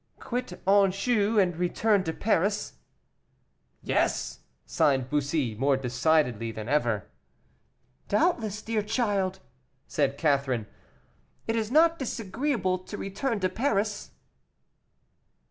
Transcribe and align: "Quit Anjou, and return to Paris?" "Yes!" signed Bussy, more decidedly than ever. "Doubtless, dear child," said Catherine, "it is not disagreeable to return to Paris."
"Quit 0.19 0.59
Anjou, 0.67 1.37
and 1.39 1.55
return 1.55 2.03
to 2.05 2.11
Paris?" 2.13 2.73
"Yes!" 3.83 4.39
signed 4.65 5.11
Bussy, 5.11 5.53
more 5.53 5.77
decidedly 5.77 6.51
than 6.51 6.67
ever. 6.67 7.07
"Doubtless, 8.07 8.63
dear 8.63 8.81
child," 8.81 9.41
said 9.85 10.17
Catherine, 10.17 10.65
"it 11.45 11.55
is 11.55 11.69
not 11.69 11.99
disagreeable 11.99 12.79
to 12.79 12.97
return 12.97 13.39
to 13.41 13.49
Paris." 13.49 14.09